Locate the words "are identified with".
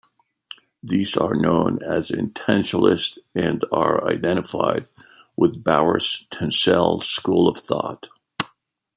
3.71-5.53